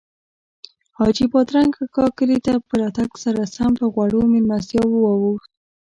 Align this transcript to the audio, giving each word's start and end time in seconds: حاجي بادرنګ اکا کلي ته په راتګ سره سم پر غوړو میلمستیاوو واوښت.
حاجي 0.97 1.25
بادرنګ 1.31 1.71
اکا 1.83 2.05
کلي 2.17 2.37
ته 2.45 2.53
په 2.67 2.73
راتګ 2.81 3.09
سره 3.23 3.41
سم 3.55 3.71
پر 3.77 3.85
غوړو 3.93 4.21
میلمستیاوو 4.31 4.97
واوښت. 5.01 5.49